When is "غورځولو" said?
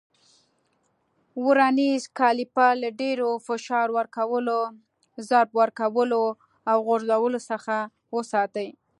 6.87-7.39